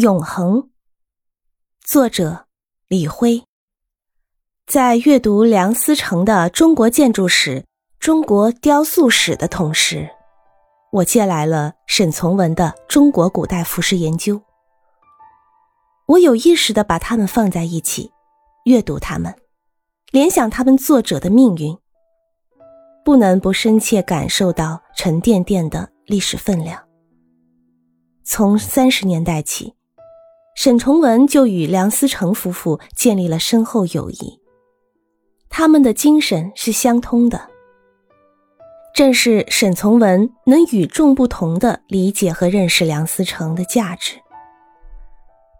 [0.00, 0.70] 永恒。
[1.84, 2.46] 作者
[2.88, 3.44] 李辉。
[4.66, 7.56] 在阅读梁思成的《中国建筑史》
[7.98, 10.08] 《中国雕塑史》的同时，
[10.90, 14.36] 我借来了沈从文的《中国古代服饰研究》。
[16.06, 18.10] 我有意识的把它们放在一起，
[18.64, 19.36] 阅读它们，
[20.12, 21.76] 联想他们作者的命运，
[23.04, 26.82] 不能不深切感受到沉甸甸的历史分量。
[28.24, 29.74] 从三十年代起，
[30.54, 34.40] 沈从文就与梁思成夫妇建立了深厚友谊。
[35.48, 37.48] 他们的精神是相通的。
[38.94, 44.16] 正是沈从文能与众不同的理解和认识梁思成的价值。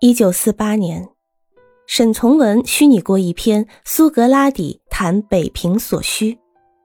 [0.00, 1.08] 一九四八年，
[1.86, 6.34] 沈从文虚拟过一篇《苏格拉底谈北平所需》，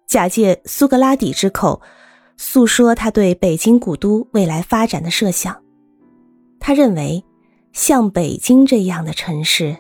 [0.08, 1.82] 假借苏格拉底之口，
[2.38, 5.62] 诉说他对北京古都未来发展的设想。
[6.60, 7.24] 他认为，
[7.76, 9.76] 像北京这样的城市，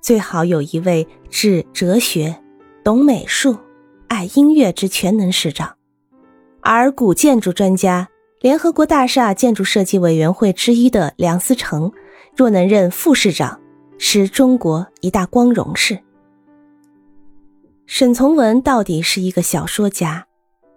[0.00, 2.40] 最好有一位治哲学、
[2.84, 3.56] 懂美术、
[4.06, 5.74] 爱音乐之全能市长。
[6.60, 8.08] 而古建筑专家、
[8.40, 11.90] 联合国大厦建筑设计委员会之一的梁思成，
[12.36, 13.60] 若能任副市长，
[13.98, 15.98] 是中国一大光荣事。
[17.84, 20.24] 沈从文到底是一个小说家，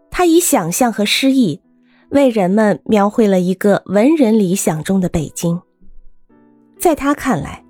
[0.10, 1.62] 他以想象和诗意。
[2.10, 5.62] 为人们描绘了一个文人理想中的北京。
[6.84, 7.64] 在他看来，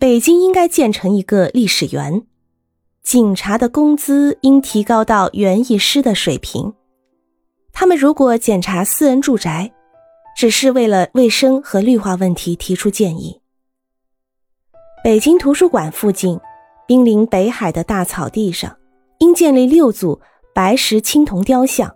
[0.00, 2.26] 北京应该建成一个历史园，
[3.04, 6.74] 警察的工资应提高到园艺师的水平。
[7.72, 9.72] 他们如果检查私人住宅，
[10.36, 13.40] 只是为了卫生和绿化问题提出建议。
[15.04, 16.40] 北京图书馆附近，
[16.84, 18.76] 濒临北海的大草地上，
[19.20, 20.20] 应建立六组
[20.52, 21.94] 白石青铜雕像。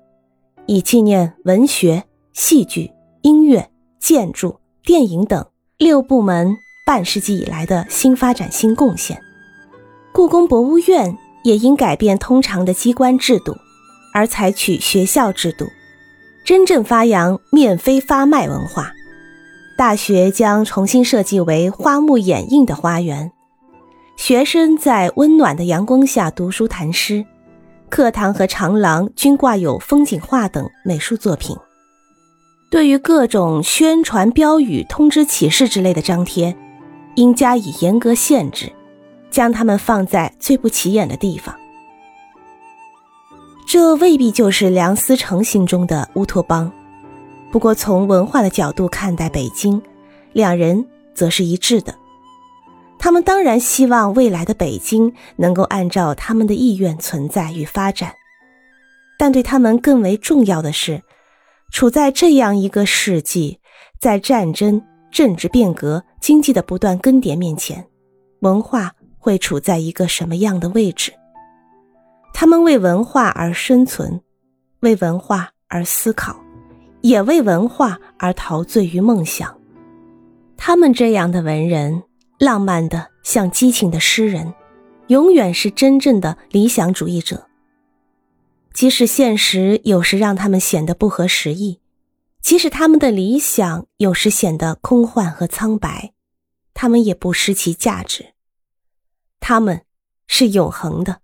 [0.67, 3.69] 以纪念文学、戏剧、音乐、
[3.99, 5.45] 建筑、电影等
[5.83, 9.21] 六部门半世纪以来的新发展新贡献。
[10.13, 13.57] 故宫博物院也应改变通常的机关制度，
[14.15, 15.67] 而采取学校制度，
[16.45, 18.93] 真正发扬面飞发卖文化。
[19.77, 23.33] 大学将重新设计为花木掩映的花园，
[24.17, 27.27] 学生在温暖的阳光下读书谈诗。
[27.91, 31.57] 课堂和长廊均挂有风景画等美术作品。
[32.73, 36.57] 对于各种宣传标语、通知启事之类的张贴，
[37.17, 38.73] 应加以严格限制，
[39.31, 41.55] 将它们放在最不起眼的地方。
[43.67, 46.73] 这未必就是梁思成心中的乌托邦，
[47.51, 49.83] 不过从文化的角度看待北京，
[50.33, 51.95] 两人则是一致的。
[52.99, 58.15] 他们当然希望未来的北京能够按照他们的意愿存在与发展，
[59.19, 61.03] 但对他们更为重要的是，
[61.73, 63.59] 处在这样一个世纪，
[63.99, 67.85] 在战争、政治变革、经济的不断更迭面前，
[68.41, 71.13] 文化会处在一个什么样的位置？
[72.35, 74.21] 他们为文化而生存，
[74.81, 76.37] 为文化而思考，
[77.01, 79.59] 也为文化而陶醉于梦想。
[80.57, 82.03] 他们这样的文人。
[82.39, 84.53] 浪漫的像激情的诗人，
[85.07, 87.47] 永远是真正的理想主义者。
[88.75, 91.81] 即使现实有时让他们显得不合时宜，
[92.41, 96.13] 即使他们的理想有时显得空幻和苍白，
[96.75, 98.35] 他们也不失其价值。
[99.41, 99.83] 他们
[100.27, 101.21] 是永恒的，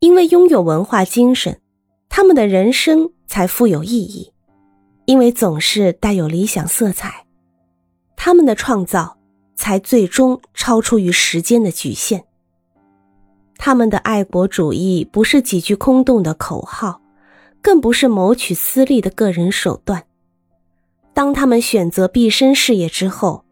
[0.00, 1.60] 因为拥有文化精神，
[2.08, 4.32] 他们的人生才富有意义；
[5.06, 7.26] 因为总是带有理想色彩，
[8.16, 9.18] 他们的创造。
[9.60, 12.24] 才最终超出于时间的局限。
[13.62, 17.02] 他们的爱国主义不是几句空洞的口号，
[17.60, 20.02] 更不是谋取私利的个人手段。
[21.12, 23.44] 当他们选择毕生事业之后，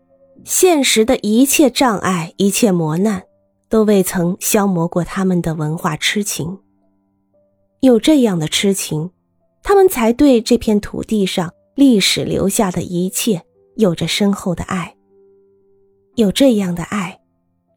[0.44, 3.22] 现实的一切障碍、一切磨难，
[3.68, 6.58] 都未曾消磨过他们的文化痴情。
[7.80, 9.10] 有这样的痴情，
[9.62, 13.42] 他们才对这片土地上历史留下的一切
[13.76, 14.96] 有着深厚的爱。
[16.14, 17.17] 有这样的爱，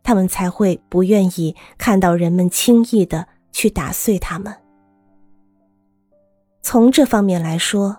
[0.03, 4.53] 他们才会不愿意看到人们轻易的去打碎他们。
[6.61, 7.97] 从这方面来说，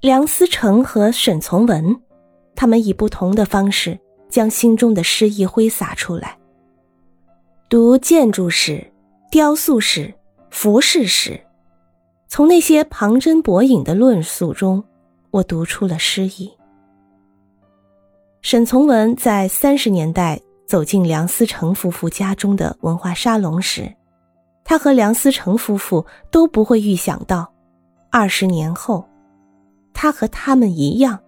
[0.00, 2.00] 梁思成和沈从文，
[2.54, 3.98] 他们以不同的方式
[4.28, 6.36] 将心中的诗意挥洒出来。
[7.68, 8.92] 读建筑史、
[9.30, 10.12] 雕塑史、
[10.50, 11.40] 服饰史，
[12.28, 14.84] 从那些旁征博引的论述中，
[15.30, 16.52] 我读出了诗意。
[18.42, 23.94] 沈从文在三十年代走进梁思成夫妇家中的文化沙龙时，
[24.64, 27.52] 他和梁思成夫妇都不会预想到，
[28.10, 29.06] 二十年后，
[29.92, 31.20] 他和他们一样，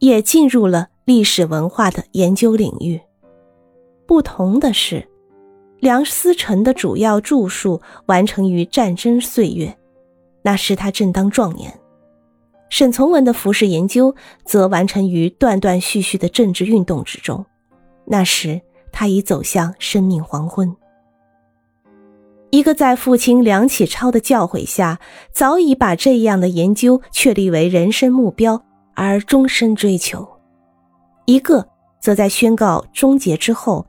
[0.00, 3.00] 也进入了历史文化的研究领域。
[4.06, 5.08] 不同的是，
[5.78, 9.76] 梁思成的主要著述完成于战争岁月，
[10.42, 11.70] 那时他正当壮年；
[12.68, 14.14] 沈从文的服饰研究
[14.44, 17.46] 则完成于断断续续的政治运动之中，
[18.06, 18.60] 那时
[18.92, 20.74] 他已走向生命黄昏。
[22.50, 24.98] 一个在父亲梁启超的教诲下，
[25.32, 28.62] 早已把这样的研究确立为人生目标
[28.94, 30.20] 而终身追求；
[31.26, 31.68] 一个
[32.00, 33.84] 则在宣告终结之后，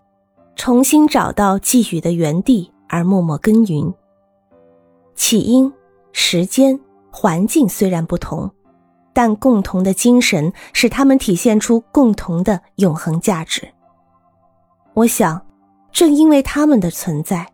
[0.55, 3.93] 重新找到寄予的原地而默默耕耘。
[5.15, 5.71] 起因、
[6.11, 6.77] 时间、
[7.11, 8.49] 环境虽然不同，
[9.13, 13.67] 但共同的精神使他们体现出共同的永恒价值。
[14.97, 15.39] 我想，
[15.91, 17.47] 正因为他们的存在。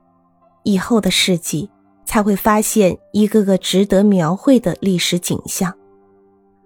[0.63, 1.69] 以后的世纪
[2.05, 5.73] 才会发现一个个值得描绘的历史景象，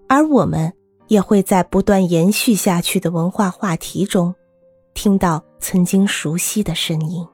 [0.08, 0.72] 而我们
[1.08, 4.36] 也会在不断延续下去的文化话题中，
[4.94, 7.28] 听到曾经熟悉的声音。